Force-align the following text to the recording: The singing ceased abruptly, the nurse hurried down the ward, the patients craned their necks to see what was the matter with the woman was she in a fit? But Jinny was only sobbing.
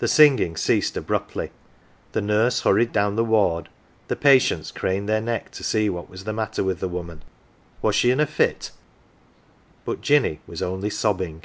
The 0.00 0.08
singing 0.08 0.56
ceased 0.56 0.96
abruptly, 0.96 1.52
the 2.10 2.20
nurse 2.20 2.62
hurried 2.62 2.90
down 2.90 3.14
the 3.14 3.22
ward, 3.24 3.68
the 4.08 4.16
patients 4.16 4.72
craned 4.72 5.08
their 5.08 5.20
necks 5.20 5.56
to 5.58 5.62
see 5.62 5.88
what 5.88 6.10
was 6.10 6.24
the 6.24 6.32
matter 6.32 6.64
with 6.64 6.80
the 6.80 6.88
woman 6.88 7.22
was 7.80 7.94
she 7.94 8.10
in 8.10 8.18
a 8.18 8.26
fit? 8.26 8.72
But 9.84 10.00
Jinny 10.00 10.40
was 10.48 10.60
only 10.60 10.90
sobbing. 10.90 11.44